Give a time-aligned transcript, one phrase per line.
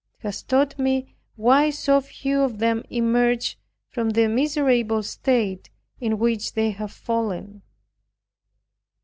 [0.15, 3.59] It has taught me why so few of them emerge
[3.91, 7.61] from the miserable state into which they have fallen.